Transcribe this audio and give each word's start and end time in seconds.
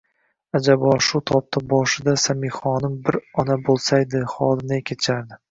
Ajabo, 0.59 0.93
shu 1.07 1.21
tobda 1.31 1.61
boshida 1.73 2.15
Samihaxonim 2.23 2.97
bir 3.11 3.19
ona 3.45 3.59
bo'lsaydi, 3.69 4.25
holi 4.35 4.69
ne 4.75 4.83
kechardi? 4.91 5.35